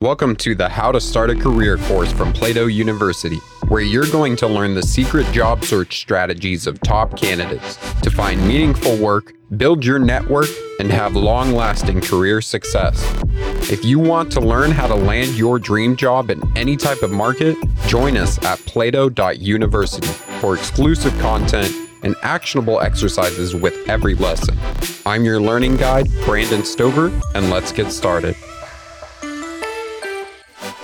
[0.00, 4.36] Welcome to the How to Start a Career course from Plato University, where you're going
[4.36, 9.84] to learn the secret job search strategies of top candidates to find meaningful work, build
[9.84, 10.46] your network,
[10.78, 13.04] and have long lasting career success.
[13.72, 17.10] If you want to learn how to land your dream job in any type of
[17.10, 17.56] market,
[17.88, 20.06] join us at plato.university
[20.40, 21.74] for exclusive content
[22.04, 24.56] and actionable exercises with every lesson.
[25.04, 28.36] I'm your learning guide, Brandon Stover, and let's get started.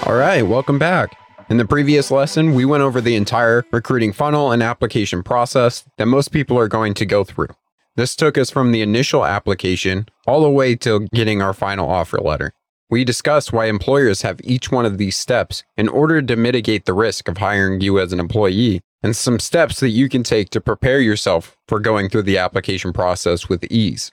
[0.07, 1.17] All right, welcome back.
[1.49, 6.05] In the previous lesson, we went over the entire recruiting funnel and application process that
[6.05, 7.49] most people are going to go through.
[7.97, 12.19] This took us from the initial application all the way to getting our final offer
[12.19, 12.53] letter.
[12.91, 16.93] We discussed why employers have each one of these steps in order to mitigate the
[16.93, 20.61] risk of hiring you as an employee, and some steps that you can take to
[20.61, 24.13] prepare yourself for going through the application process with ease.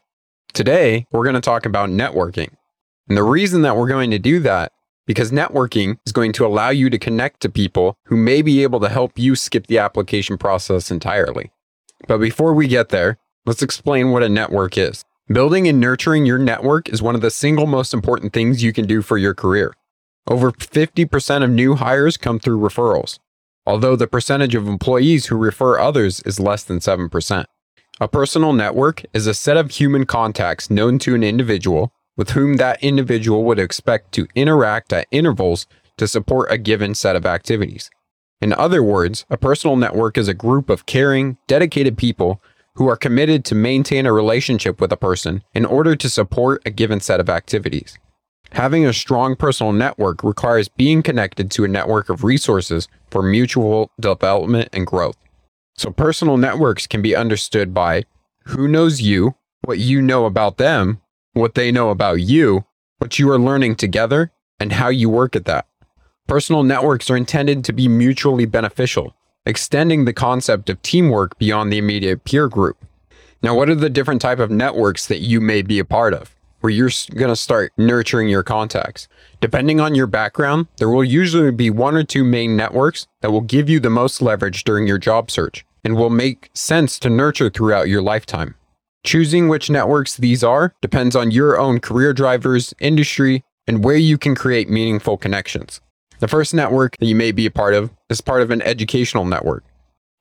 [0.53, 2.55] Today, we're going to talk about networking.
[3.09, 4.71] And the reason that we're going to do that
[5.05, 8.79] because networking is going to allow you to connect to people who may be able
[8.79, 11.51] to help you skip the application process entirely.
[12.07, 15.05] But before we get there, let's explain what a network is.
[15.27, 18.85] Building and nurturing your network is one of the single most important things you can
[18.85, 19.73] do for your career.
[20.27, 23.17] Over 50% of new hires come through referrals,
[23.65, 27.45] although the percentage of employees who refer others is less than 7%.
[27.99, 32.57] A personal network is a set of human contacts known to an individual with whom
[32.57, 35.65] that individual would expect to interact at intervals
[35.97, 37.89] to support a given set of activities.
[38.41, 42.41] In other words, a personal network is a group of caring, dedicated people
[42.75, 46.71] who are committed to maintain a relationship with a person in order to support a
[46.71, 47.97] given set of activities.
[48.53, 53.91] Having a strong personal network requires being connected to a network of resources for mutual
[53.99, 55.17] development and growth.
[55.77, 58.03] So, personal networks can be understood by
[58.45, 61.01] who knows you, what you know about them,
[61.33, 62.65] what they know about you,
[62.97, 65.65] what you are learning together, and how you work at that.
[66.27, 69.15] Personal networks are intended to be mutually beneficial,
[69.45, 72.77] extending the concept of teamwork beyond the immediate peer group.
[73.41, 76.35] Now, what are the different type of networks that you may be a part of?
[76.59, 79.07] Where you're going to start nurturing your contacts.
[79.39, 83.41] Depending on your background, there will usually be one or two main networks that will
[83.41, 87.49] give you the most leverage during your job search and will make sense to nurture
[87.49, 88.53] throughout your lifetime.
[89.03, 94.17] Choosing which networks these are depends on your own career drivers, industry, and where you
[94.17, 95.81] can create meaningful connections.
[96.19, 99.25] The first network that you may be a part of is part of an educational
[99.25, 99.63] network.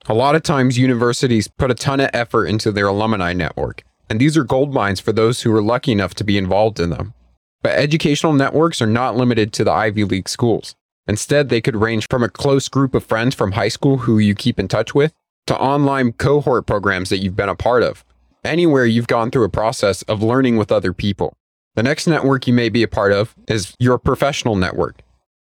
[0.07, 4.19] A lot of times, universities put a ton of effort into their alumni network, and
[4.19, 7.13] these are gold mines for those who are lucky enough to be involved in them.
[7.61, 10.73] But educational networks are not limited to the Ivy League schools.
[11.07, 14.33] Instead, they could range from a close group of friends from high school who you
[14.33, 15.13] keep in touch with
[15.45, 18.03] to online cohort programs that you've been a part of
[18.43, 21.33] anywhere you've gone through a process of learning with other people.
[21.75, 25.01] The next network you may be a part of is your professional network.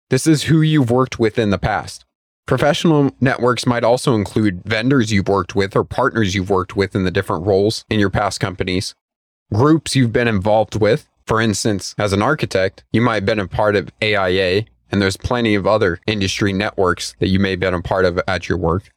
[0.09, 2.05] This is who you've worked with in the past.
[2.47, 7.03] Professional networks might also include vendors you've worked with or partners you've worked with in
[7.03, 8.93] the different roles in your past companies,
[9.51, 11.09] groups you've been involved with.
[11.25, 15.17] For instance, as an architect, you might have been a part of AIA, and there's
[15.17, 18.59] plenty of other industry networks that you may have been a part of at your
[18.59, 18.91] work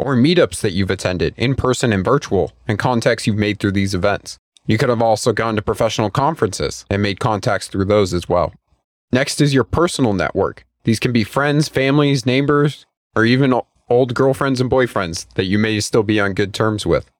[0.00, 3.94] or meetups that you've attended, in person and virtual, and contacts you've made through these
[3.94, 4.38] events.
[4.66, 8.52] You could have also gone to professional conferences and made contacts through those as well.
[9.12, 10.64] Next is your personal network.
[10.84, 13.52] These can be friends, families, neighbors, or even
[13.88, 17.10] old girlfriends and boyfriends that you may still be on good terms with.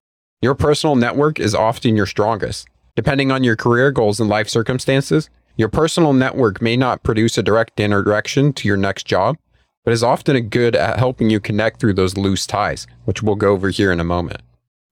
[0.40, 2.69] Your personal network is often your strongest.
[2.96, 7.42] Depending on your career goals and life circumstances, your personal network may not produce a
[7.42, 9.36] direct introduction to your next job,
[9.84, 13.52] but is often good at helping you connect through those loose ties, which we'll go
[13.52, 14.42] over here in a moment.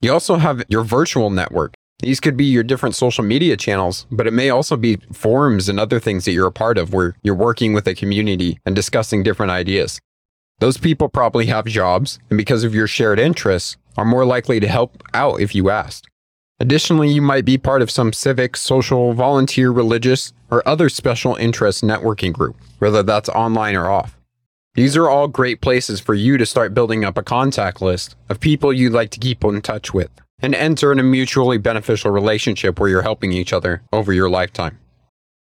[0.01, 1.75] You also have your virtual network.
[2.01, 5.81] These could be your different social media channels, but it may also be forums and
[5.81, 9.25] other things that you're a part of where you're working with a community and discussing
[9.25, 10.01] different ideas.
[10.61, 14.69] Those people probably have jobs, and because of your shared interests, are more likely to
[14.69, 16.05] help out if you ask.
[16.61, 21.85] Additionally, you might be part of some civic, social, volunteer, religious, or other special interest
[21.85, 24.18] networking group, whether that's online or off.
[24.79, 28.39] These are all great places for you to start building up a contact list of
[28.39, 30.09] people you'd like to keep in touch with
[30.39, 34.79] and enter in a mutually beneficial relationship where you're helping each other over your lifetime.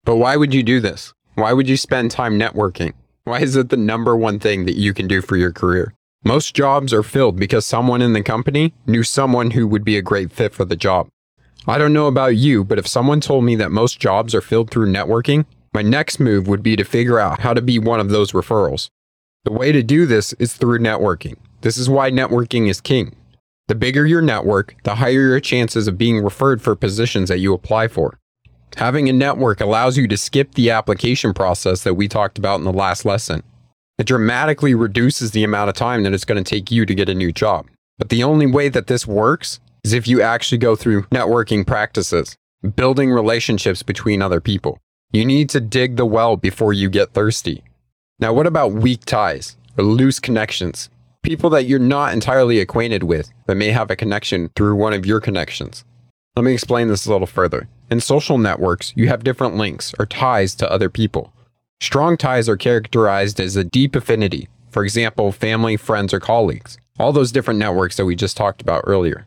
[0.05, 1.13] But why would you do this?
[1.35, 2.95] Why would you spend time networking?
[3.25, 5.93] Why is it the number one thing that you can do for your career?
[6.25, 10.09] Most jobs are filled because someone in the company knew someone who would be a
[10.11, 11.07] great fit for the job.
[11.67, 14.71] I don't know about you, but if someone told me that most jobs are filled
[14.71, 15.45] through networking,
[15.75, 18.89] my next move would be to figure out how to be one of those referrals.
[19.45, 21.37] The way to do this is through networking.
[21.61, 23.17] This is why networking is king.
[23.69, 27.53] The bigger your network, the higher your chances of being referred for positions that you
[27.53, 28.19] apply for.
[28.77, 32.65] Having a network allows you to skip the application process that we talked about in
[32.65, 33.43] the last lesson.
[33.99, 37.09] It dramatically reduces the amount of time that it's going to take you to get
[37.09, 37.67] a new job.
[37.99, 42.37] But the only way that this works is if you actually go through networking practices,
[42.75, 44.79] building relationships between other people.
[45.13, 47.63] You need to dig the well before you get thirsty.
[48.21, 50.91] Now, what about weak ties or loose connections?
[51.23, 55.07] People that you're not entirely acquainted with, but may have a connection through one of
[55.07, 55.85] your connections.
[56.35, 57.69] Let me explain this a little further.
[57.93, 61.33] In social networks, you have different links or ties to other people.
[61.81, 66.77] Strong ties are characterized as a deep affinity, for example, family, friends, or colleagues.
[66.99, 69.27] All those different networks that we just talked about earlier.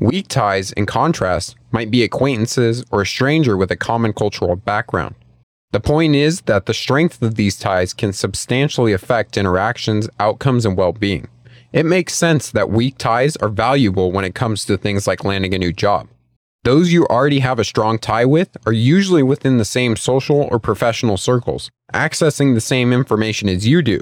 [0.00, 5.14] Weak ties, in contrast, might be acquaintances or a stranger with a common cultural background.
[5.74, 10.76] The point is that the strength of these ties can substantially affect interactions, outcomes, and
[10.76, 11.26] well being.
[11.72, 15.52] It makes sense that weak ties are valuable when it comes to things like landing
[15.52, 16.06] a new job.
[16.62, 20.60] Those you already have a strong tie with are usually within the same social or
[20.60, 24.00] professional circles, accessing the same information as you do.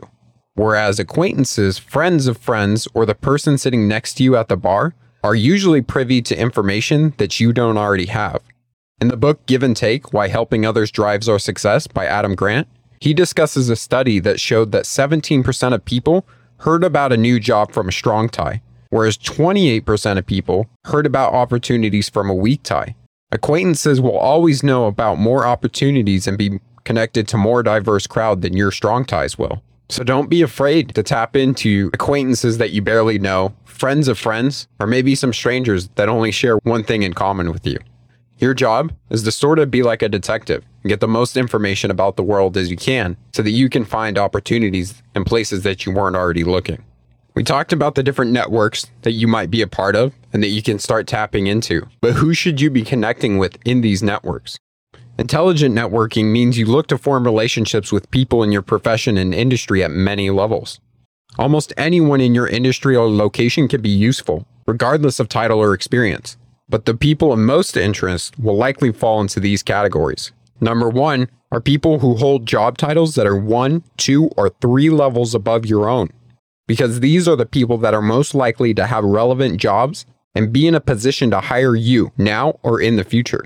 [0.53, 4.95] Whereas acquaintances, friends of friends, or the person sitting next to you at the bar
[5.25, 8.43] are usually privy to information that you don't already have.
[9.03, 12.69] In the book Give and Take Why Helping Others Drives Our Success by Adam Grant,
[13.01, 16.25] he discusses a study that showed that 17% of people
[16.59, 21.33] heard about a new job from a strong tie, whereas 28% of people heard about
[21.33, 22.95] opportunities from a weak tie.
[23.33, 28.57] Acquaintances will always know about more opportunities and be connected to more diverse crowd than
[28.57, 29.65] your strong ties will.
[29.89, 34.69] So don't be afraid to tap into acquaintances that you barely know, friends of friends,
[34.79, 37.79] or maybe some strangers that only share one thing in common with you.
[38.43, 41.93] Your job is to sort of be like a detective and get the most information
[41.93, 45.87] about the world as you can so that you can find opportunities in places that
[45.87, 46.83] you weren't already looking.
[47.37, 50.49] We talked about the different networks that you might be a part of and that
[50.49, 54.59] you can start tapping into, but who should you be connecting with in these networks?
[55.19, 59.85] Intelligent networking means you look to form relationships with people in your profession and industry
[59.85, 60.81] at many levels.
[61.39, 66.37] Almost anyone in your industry or location can be useful, regardless of title or experience.
[66.73, 70.33] But the people of most interest will likely fall into these categories.
[70.59, 75.35] Number one are people who hold job titles that are one, two, or three levels
[75.35, 76.09] above your own
[76.67, 80.67] because these are the people that are most likely to have relevant jobs and be
[80.67, 83.45] in a position to hire you now or in the future.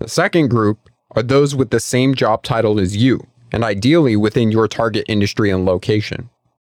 [0.00, 4.50] The second group are those with the same job title as you, and ideally within
[4.50, 6.28] your target industry and location.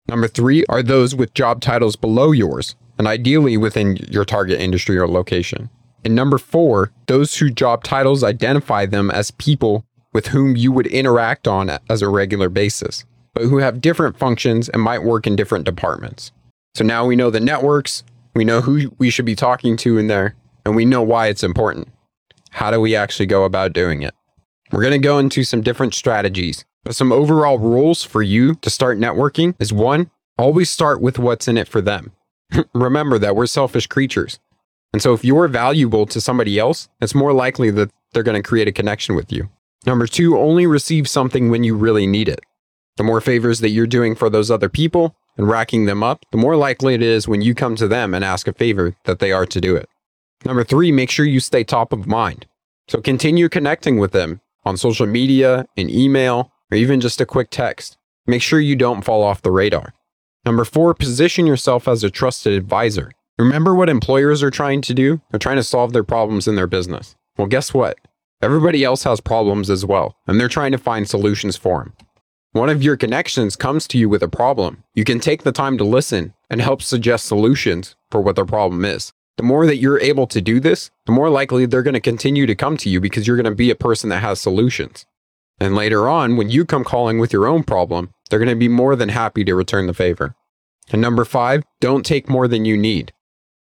[0.09, 4.97] Number three are those with job titles below yours, and ideally within your target industry
[4.97, 5.69] or location.
[6.05, 10.87] And number four, those whose job titles identify them as people with whom you would
[10.87, 13.05] interact on as a regular basis
[13.35, 16.33] but who have different functions and might work in different departments.
[16.75, 18.03] So now we know the networks,
[18.35, 20.35] we know who we should be talking to in there,
[20.65, 21.89] and we know why it's important.
[22.51, 24.15] How do we actually go about doing it?
[24.71, 28.71] We're going to go into some different strategies, but some overall rules for you to
[28.71, 32.13] start networking is one, always start with what's in it for them.
[32.75, 34.39] Remember that we're selfish creatures.
[34.93, 38.47] And so if you're valuable to somebody else, it's more likely that they're going to
[38.47, 39.49] create a connection with you.
[39.87, 42.41] Number two, only receive something when you really need it.
[42.97, 46.39] The more favors that you're doing for those other people and racking them up, the
[46.39, 49.33] more likely it is when you come to them and ask a favor that they
[49.33, 49.89] are to do it.
[50.45, 52.47] Number three, make sure you stay top of mind.
[52.89, 57.49] So continue connecting with them on social media, in email, or even just a quick
[57.51, 57.97] text.
[58.27, 59.95] Make sure you don't fall off the radar.
[60.45, 63.13] Number four, position yourself as a trusted advisor.
[63.39, 65.21] Remember what employers are trying to do?
[65.31, 67.17] They're trying to solve their problems in their business.
[67.39, 67.99] Well, guess what?
[68.43, 71.93] Everybody else has problems as well, and they're trying to find solutions for them.
[72.53, 74.85] One of your connections comes to you with a problem.
[74.95, 78.85] You can take the time to listen and help suggest solutions for what their problem
[78.85, 79.15] is.
[79.39, 82.45] The more that you're able to do this, the more likely they're going to continue
[82.45, 85.07] to come to you because you're going to be a person that has solutions.
[85.59, 88.69] And later on, when you come calling with your own problem, they're going to be
[88.69, 90.35] more than happy to return the favor.
[90.91, 93.15] And number five, don't take more than you need.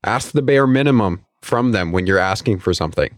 [0.04, 3.18] Ask the bare minimum from them when you're asking for something.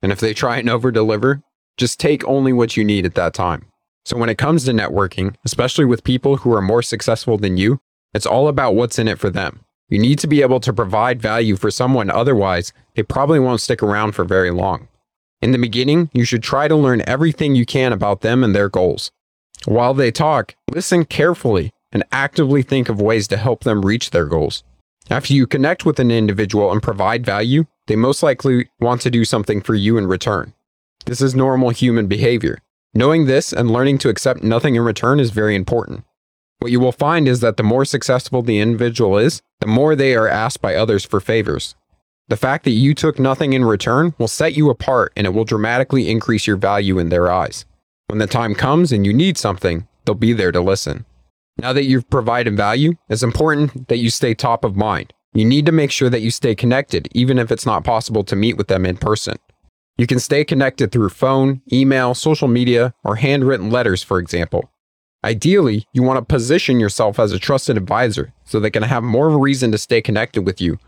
[0.00, 1.42] And if they try and over deliver,
[1.76, 3.66] just take only what you need at that time.
[4.04, 7.80] So when it comes to networking, especially with people who are more successful than you,
[8.14, 9.60] it's all about what's in it for them.
[9.88, 13.82] You need to be able to provide value for someone, otherwise, they probably won't stick
[13.82, 14.86] around for very long.
[15.42, 18.68] In the beginning, you should try to learn everything you can about them and their
[18.68, 19.10] goals.
[19.64, 24.26] While they talk, listen carefully and actively think of ways to help them reach their
[24.26, 24.62] goals.
[25.10, 29.24] After you connect with an individual and provide value, they most likely want to do
[29.24, 30.54] something for you in return.
[31.04, 32.58] This is normal human behavior.
[32.94, 36.04] Knowing this and learning to accept nothing in return is very important.
[36.60, 40.14] What you will find is that the more successful the individual is, the more they
[40.14, 41.74] are asked by others for favors.
[42.28, 45.44] The fact that you took nothing in return will set you apart and it will
[45.44, 47.64] dramatically increase your value in their eyes.
[48.06, 51.04] When the time comes and you need something, they'll be there to listen.
[51.58, 55.12] Now that you've provided value, it's important that you stay top of mind.
[55.32, 58.36] You need to make sure that you stay connected, even if it's not possible to
[58.36, 59.36] meet with them in person.
[59.96, 64.70] You can stay connected through phone, email, social media, or handwritten letters, for example.
[65.22, 69.28] Ideally, you want to position yourself as a trusted advisor so they can have more
[69.28, 70.78] of a reason to stay connected with you.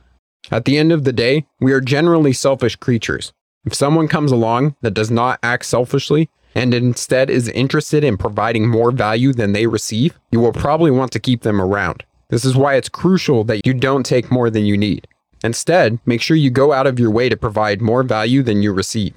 [0.50, 3.32] At the end of the day, we are generally selfish creatures.
[3.64, 8.68] If someone comes along that does not act selfishly and instead is interested in providing
[8.68, 12.04] more value than they receive, you will probably want to keep them around.
[12.28, 15.06] This is why it's crucial that you don't take more than you need.
[15.44, 18.72] Instead, make sure you go out of your way to provide more value than you
[18.72, 19.14] receive.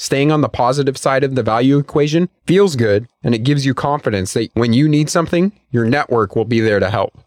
[0.00, 3.74] Staying on the positive side of the value equation feels good and it gives you
[3.74, 7.18] confidence that when you need something, your network will be there to help.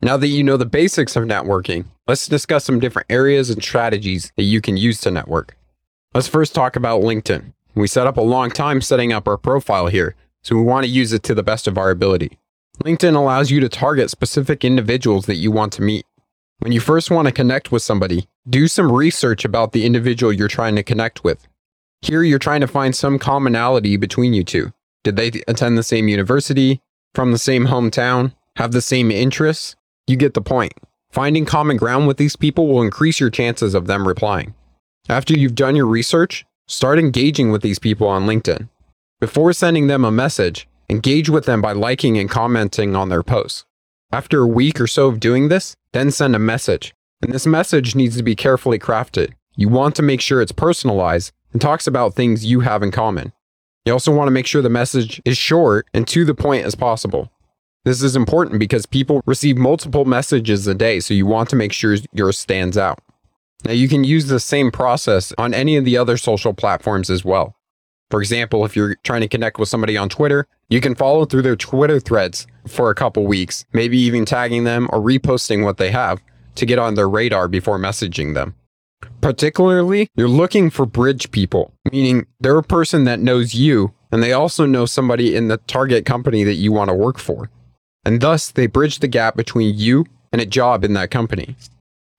[0.00, 4.32] Now that you know the basics of networking, let's discuss some different areas and strategies
[4.36, 5.56] that you can use to network.
[6.14, 7.52] Let's first talk about LinkedIn.
[7.74, 10.90] We set up a long time setting up our profile here, so we want to
[10.90, 12.38] use it to the best of our ability.
[12.84, 16.06] LinkedIn allows you to target specific individuals that you want to meet.
[16.60, 20.48] When you first want to connect with somebody, do some research about the individual you're
[20.48, 21.46] trying to connect with.
[22.02, 24.72] Here, you're trying to find some commonality between you two.
[25.04, 26.80] Did they attend the same university,
[27.14, 29.76] from the same hometown, have the same interests?
[30.06, 30.74] You get the point.
[31.10, 34.54] Finding common ground with these people will increase your chances of them replying.
[35.08, 38.68] After you've done your research, start engaging with these people on LinkedIn.
[39.18, 43.66] Before sending them a message, Engage with them by liking and commenting on their posts.
[44.10, 46.94] After a week or so of doing this, then send a message.
[47.20, 49.34] And this message needs to be carefully crafted.
[49.54, 53.32] You want to make sure it's personalized and talks about things you have in common.
[53.84, 56.74] You also want to make sure the message is short and to the point as
[56.74, 57.30] possible.
[57.84, 61.72] This is important because people receive multiple messages a day, so you want to make
[61.72, 62.98] sure yours stands out.
[63.64, 67.24] Now, you can use the same process on any of the other social platforms as
[67.24, 67.56] well.
[68.10, 71.42] For example, if you're trying to connect with somebody on Twitter, you can follow through
[71.42, 75.90] their Twitter threads for a couple weeks, maybe even tagging them or reposting what they
[75.90, 76.22] have
[76.54, 78.54] to get on their radar before messaging them.
[79.20, 84.32] Particularly, you're looking for bridge people, meaning they're a person that knows you and they
[84.32, 87.50] also know somebody in the target company that you want to work for.
[88.04, 91.56] And thus, they bridge the gap between you and a job in that company.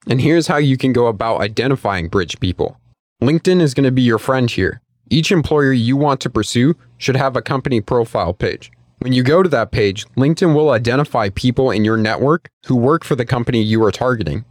[0.10, 2.80] And here's how you can go about identifying bridge people.
[3.22, 4.82] LinkedIn is going to be your friend here.
[5.12, 8.72] Each employer you want to pursue should have a company profile page.
[9.00, 13.06] When you go to that page, LinkedIn will identify people in your network who work
[13.06, 14.46] for the company you are targeting.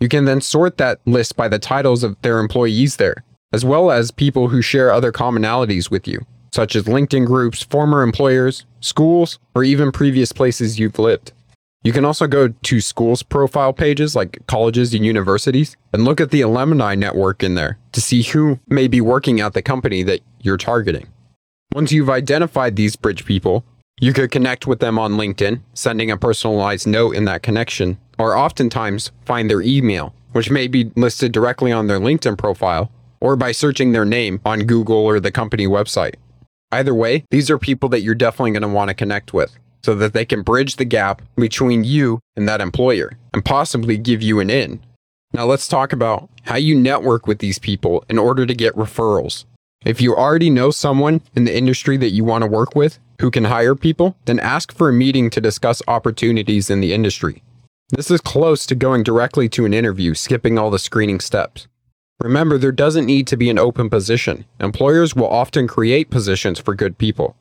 [0.00, 3.90] You can then sort that list by the titles of their employees there, as well
[3.90, 9.38] as people who share other commonalities with you, such as LinkedIn groups, former employers, schools,
[9.54, 11.32] or even previous places you've lived.
[11.84, 16.30] You can also go to schools' profile pages like colleges and universities and look at
[16.30, 20.20] the alumni network in there to see who may be working at the company that
[20.40, 21.08] you're targeting.
[21.74, 23.64] Once you've identified these bridge people,
[24.00, 28.36] you could connect with them on LinkedIn, sending a personalized note in that connection, or
[28.36, 33.50] oftentimes find their email, which may be listed directly on their LinkedIn profile, or by
[33.50, 36.14] searching their name on Google or the company website.
[36.70, 39.94] Either way, these are people that you're definitely going to want to connect with so
[39.94, 44.40] that they can bridge the gap between you and that employer and possibly give you
[44.40, 44.80] an in.
[45.32, 49.44] Now, let's talk about how you network with these people in order to get referrals.
[49.84, 53.30] If you already know someone in the industry that you want to work with who
[53.30, 57.42] can hire people, then ask for a meeting to discuss opportunities in the industry.
[57.90, 61.66] This is close to going directly to an interview, skipping all the screening steps.
[62.20, 64.44] Remember, there doesn't need to be an open position.
[64.60, 67.36] Employers will often create positions for good people.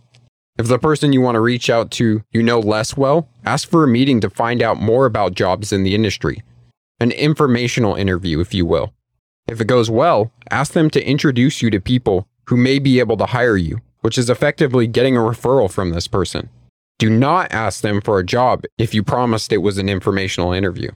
[0.58, 3.84] If the person you want to reach out to you know less well, ask for
[3.84, 6.44] a meeting to find out more about jobs in the industry.
[7.00, 8.94] An informational interview, if you will.
[9.48, 13.18] If it goes well, ask them to introduce you to people who may be able
[13.18, 16.50] to hire you, which is effectively getting a referral from this person.
[17.00, 20.92] Do not ask them for a job if you promised it was an informational interview.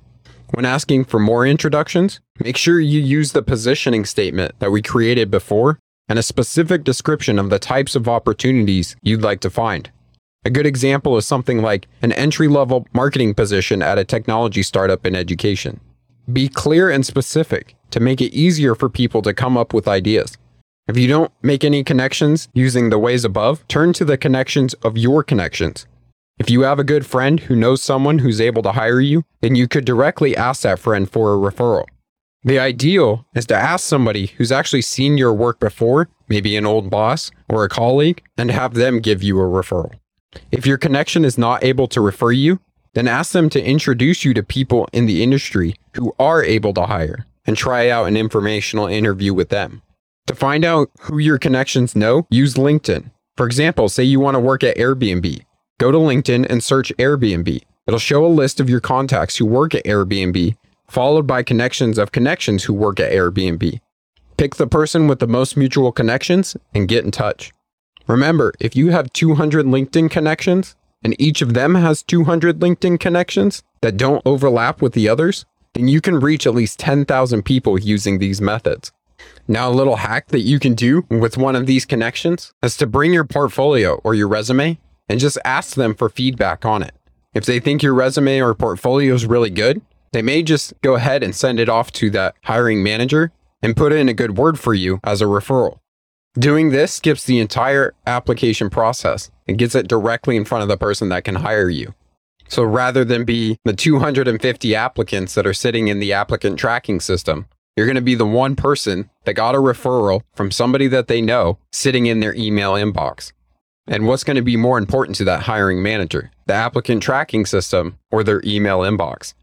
[0.52, 5.32] When asking for more introductions, make sure you use the positioning statement that we created
[5.32, 9.90] before and a specific description of the types of opportunities you'd like to find.
[10.44, 15.06] A good example is something like an entry level marketing position at a technology startup
[15.06, 15.80] in education.
[16.32, 20.38] Be clear and specific to make it easier for people to come up with ideas.
[20.88, 25.00] If you don't make any connections using the ways above, turn to the connections of
[25.00, 25.88] your connections.
[26.38, 29.56] If you have a good friend who knows someone who's able to hire you, then
[29.56, 31.86] you could directly ask that friend for a referral.
[32.46, 36.92] The ideal is to ask somebody who's actually seen your work before, maybe an old
[36.92, 39.94] boss or a colleague, and have them give you a referral.
[40.52, 42.60] If your connection is not able to refer you,
[42.94, 46.86] then ask them to introduce you to people in the industry who are able to
[46.86, 47.26] hire.
[47.48, 49.82] and try out an informational interview with them.
[50.28, 53.12] To find out who your connections know, use LinkedIn.
[53.38, 55.46] For example, say you want to work at Airbnb.
[55.78, 57.62] Go to LinkedIn and search Airbnb.
[57.86, 62.12] It'll show a list of your contacts who work at Airbnb, followed by connections of
[62.12, 63.80] connections who work at Airbnb.
[64.38, 67.52] Pick the person with the most mutual connections and get in touch.
[68.08, 73.64] Remember, if you have 200 LinkedIn connections and each of them has 200 LinkedIn connections
[73.82, 78.20] that don't overlap with the others, then you can reach at least 10,000 people using
[78.20, 78.92] these methods.
[79.48, 82.88] Now, a little hack that you can do with one of these connections is to
[82.88, 86.94] bring your portfolio or your resume and just ask them for feedback on it.
[87.34, 89.82] If they think your resume or portfolio is really good,
[90.16, 93.92] they may just go ahead and send it off to that hiring manager and put
[93.92, 95.80] in a good word for you as a referral.
[96.40, 100.78] Doing this skips the entire application process and gets it directly in front of the
[100.78, 101.94] person that can hire you.
[102.48, 107.46] So rather than be the 250 applicants that are sitting in the applicant tracking system,
[107.76, 111.22] you're going to be the one person that got a referral from somebody that they
[111.22, 113.34] know sitting in their email inbox.
[113.86, 117.98] And what's going to be more important to that hiring manager, the applicant tracking system
[118.12, 119.34] or their email inbox?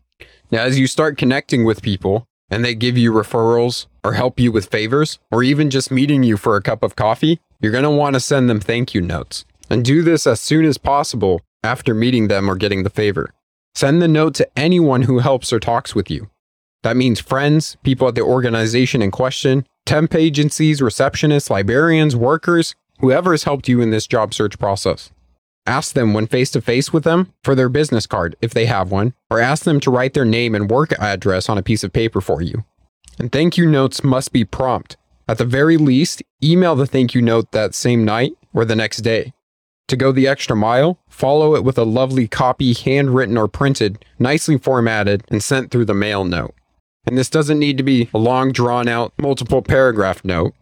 [0.53, 4.53] Now, as you start connecting with people and they give you referrals or help you
[4.53, 7.91] with favors or even just meeting you for a cup of coffee, you're going to
[7.91, 9.47] want to send them thank you notes.
[9.71, 13.33] And do this as soon as possible after meeting them or getting the favor.
[13.75, 16.29] Send the note to anyone who helps or talks with you.
[16.83, 23.31] That means friends, people at the organization in question, temp agencies, receptionists, librarians, workers, whoever
[23.31, 25.11] has helped you in this job search process.
[25.67, 28.91] Ask them when face to face with them for their business card if they have
[28.91, 31.93] one, or ask them to write their name and work address on a piece of
[31.93, 32.65] paper for you.
[33.19, 34.97] And thank you notes must be prompt.
[35.29, 38.99] At the very least, email the thank you note that same night or the next
[38.99, 39.33] day.
[39.89, 44.59] To go the extra mile, follow it with a lovely copy, handwritten or printed, nicely
[44.59, 46.55] formatted, and sent through the mail note.
[47.07, 50.55] And this doesn't need to be a long, drawn out, multiple paragraph note.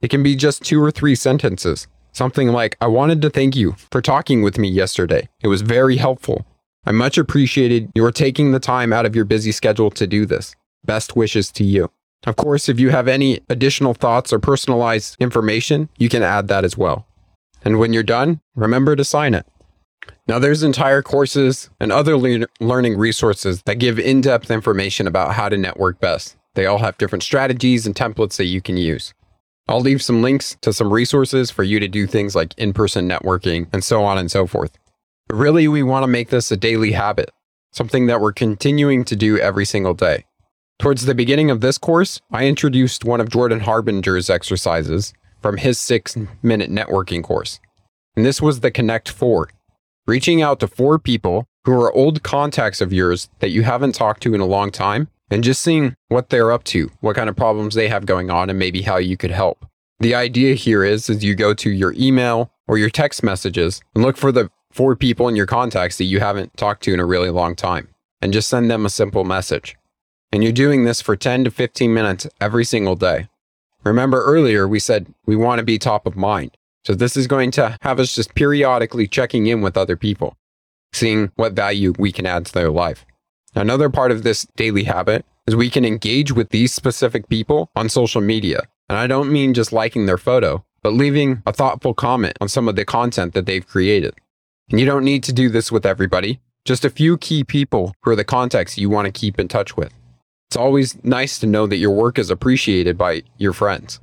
[0.00, 1.86] It can be just two or three sentences.
[2.14, 5.28] Something like, I wanted to thank you for talking with me yesterday.
[5.42, 6.46] It was very helpful.
[6.86, 10.54] I much appreciated your taking the time out of your busy schedule to do this.
[10.84, 11.90] Best wishes to you.
[12.24, 16.64] Of course, if you have any additional thoughts or personalized information, you can add that
[16.64, 17.04] as well.
[17.64, 19.44] And when you're done, remember to sign it.
[20.28, 25.34] Now, there's entire courses and other le- learning resources that give in depth information about
[25.34, 26.36] how to network best.
[26.54, 29.14] They all have different strategies and templates that you can use.
[29.66, 33.08] I'll leave some links to some resources for you to do things like in person
[33.08, 34.76] networking and so on and so forth.
[35.26, 37.30] But really, we want to make this a daily habit,
[37.72, 40.26] something that we're continuing to do every single day.
[40.78, 45.78] Towards the beginning of this course, I introduced one of Jordan Harbinger's exercises from his
[45.78, 47.58] six minute networking course.
[48.16, 49.48] And this was the Connect Four,
[50.06, 54.22] reaching out to four people who are old contacts of yours that you haven't talked
[54.24, 57.36] to in a long time and just seeing what they're up to, what kind of
[57.36, 59.66] problems they have going on, and maybe how you could help.
[60.00, 64.04] The idea here is, is you go to your email or your text messages and
[64.04, 67.06] look for the four people in your contacts that you haven't talked to in a
[67.06, 67.88] really long time
[68.20, 69.76] and just send them a simple message.
[70.32, 73.28] And you're doing this for 10 to 15 minutes every single day.
[73.84, 76.56] Remember earlier, we said we want to be top of mind.
[76.84, 80.36] So this is going to have us just periodically checking in with other people,
[80.92, 83.06] seeing what value we can add to their life.
[83.54, 87.88] Another part of this daily habit is we can engage with these specific people on
[87.88, 88.62] social media.
[88.88, 92.68] And I don't mean just liking their photo, but leaving a thoughtful comment on some
[92.68, 94.14] of the content that they've created.
[94.70, 98.10] And you don't need to do this with everybody, just a few key people who
[98.10, 99.92] are the contacts you want to keep in touch with.
[100.48, 104.00] It's always nice to know that your work is appreciated by your friends.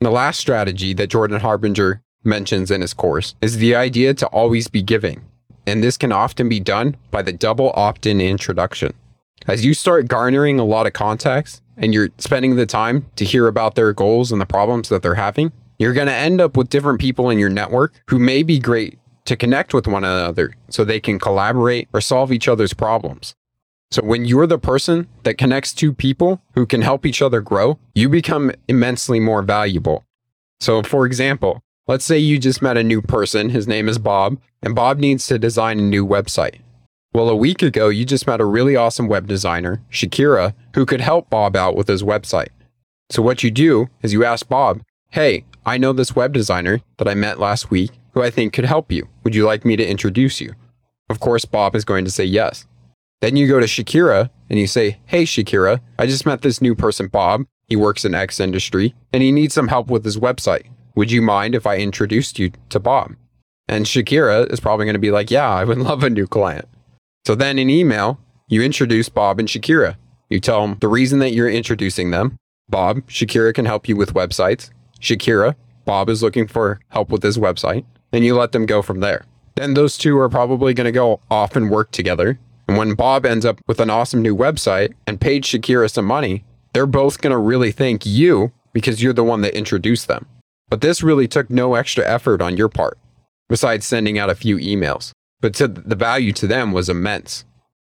[0.00, 4.26] And the last strategy that Jordan Harbinger mentions in his course is the idea to
[4.26, 5.22] always be giving.
[5.70, 8.92] And this can often be done by the double opt in introduction.
[9.46, 13.46] As you start garnering a lot of contacts and you're spending the time to hear
[13.46, 16.70] about their goals and the problems that they're having, you're going to end up with
[16.70, 20.84] different people in your network who may be great to connect with one another so
[20.84, 23.36] they can collaborate or solve each other's problems.
[23.92, 27.78] So when you're the person that connects two people who can help each other grow,
[27.94, 30.04] you become immensely more valuable.
[30.58, 34.40] So for example, let's say you just met a new person, his name is Bob,
[34.62, 36.60] and Bob needs to design a new website.
[37.12, 41.00] Well, a week ago, you just met a really awesome web designer, Shakira, who could
[41.00, 42.50] help Bob out with his website.
[43.10, 47.08] So what you do is you ask Bob, Hey, I know this web designer that
[47.08, 49.08] I met last week who I think could help you.
[49.24, 50.54] Would you like me to introduce you?
[51.08, 52.68] Of course, Bob is going to say yes.
[53.20, 56.76] Then you go to Shakira and you say, Hey, Shakira, I just met this new
[56.76, 57.46] person, Bob.
[57.66, 60.66] He works in X industry and he needs some help with his website.
[61.00, 63.16] Would you mind if I introduced you to Bob?
[63.66, 66.68] And Shakira is probably going to be like, Yeah, I would love a new client.
[67.26, 69.96] So then in email, you introduce Bob and Shakira.
[70.28, 72.36] You tell them the reason that you're introducing them.
[72.68, 74.68] Bob, Shakira can help you with websites.
[75.00, 75.54] Shakira,
[75.86, 77.86] Bob is looking for help with his website.
[78.12, 79.24] And you let them go from there.
[79.56, 82.38] Then those two are probably going to go off and work together.
[82.68, 86.44] And when Bob ends up with an awesome new website and paid Shakira some money,
[86.74, 90.26] they're both going to really thank you because you're the one that introduced them.
[90.70, 92.96] But this really took no extra effort on your part,
[93.48, 95.10] besides sending out a few emails.
[95.40, 97.44] But to the value to them was immense.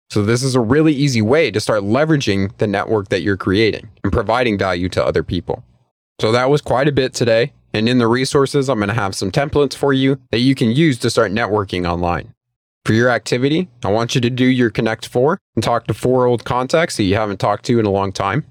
[0.09, 3.89] So this is a really easy way to start leveraging the network that you're creating
[4.03, 5.63] and providing value to other people.
[6.19, 7.53] So that was quite a bit today.
[7.73, 10.71] And in the resources, I'm going to have some templates for you that you can
[10.71, 12.33] use to start networking online.
[12.83, 16.25] For your activity, I want you to do your Connect 4 and talk to four
[16.25, 18.43] old contacts that you haven't talked to in a long time.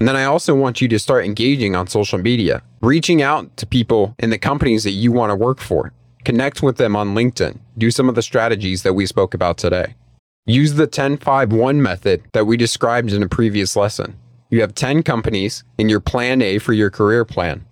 [0.00, 3.66] And then I also want you to start engaging on social media, reaching out to
[3.66, 5.92] people in the companies that you want to work for.
[6.24, 7.58] Connect with them on LinkedIn.
[7.76, 9.94] Do some of the strategies that we spoke about today.
[10.46, 14.16] Use the 10 5 1 method that we described in a previous lesson.
[14.48, 17.66] You have 10 companies in your plan A for your career plan.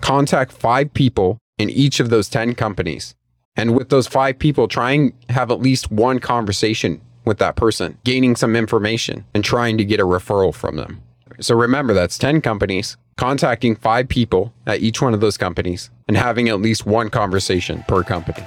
[0.00, 3.14] Contact five people in each of those 10 companies.
[3.56, 7.98] And with those five people, try and have at least one conversation with that person,
[8.04, 11.02] gaining some information and trying to get a referral from them.
[11.40, 16.16] So remember, that's 10 companies, contacting five people at each one of those companies, and
[16.16, 18.44] having at least one conversation per company.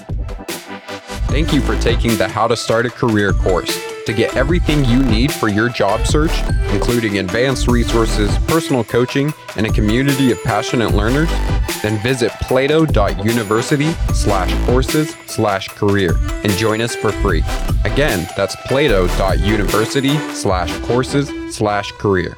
[1.27, 3.81] Thank you for taking the How to Start a Career course.
[4.05, 6.31] To get everything you need for your job search,
[6.71, 11.29] including advanced resources, personal coaching, and a community of passionate learners,
[11.81, 17.43] then visit plato.university slash courses slash career and join us for free.
[17.85, 22.37] Again, that's plato.university slash courses slash career.